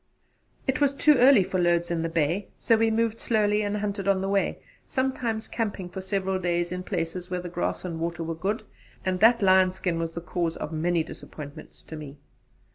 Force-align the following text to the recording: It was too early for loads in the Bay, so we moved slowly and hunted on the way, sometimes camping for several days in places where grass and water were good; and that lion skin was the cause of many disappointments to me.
It 0.65 0.81
was 0.81 0.95
too 0.95 1.17
early 1.19 1.43
for 1.43 1.59
loads 1.59 1.91
in 1.91 2.01
the 2.01 2.09
Bay, 2.09 2.47
so 2.57 2.75
we 2.75 2.89
moved 2.89 3.21
slowly 3.21 3.61
and 3.61 3.77
hunted 3.77 4.07
on 4.07 4.19
the 4.19 4.27
way, 4.29 4.57
sometimes 4.87 5.47
camping 5.47 5.89
for 5.89 6.01
several 6.01 6.39
days 6.39 6.71
in 6.71 6.81
places 6.81 7.29
where 7.29 7.39
grass 7.43 7.85
and 7.85 7.99
water 7.99 8.23
were 8.23 8.33
good; 8.33 8.63
and 9.05 9.19
that 9.19 9.43
lion 9.43 9.71
skin 9.71 9.99
was 9.99 10.15
the 10.15 10.21
cause 10.21 10.57
of 10.57 10.71
many 10.71 11.03
disappointments 11.03 11.83
to 11.83 11.95
me. 11.95 12.17